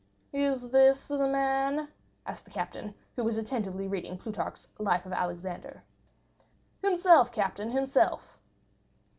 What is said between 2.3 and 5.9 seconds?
the captain, who was attentively reading Plutarch's Life of Alexander.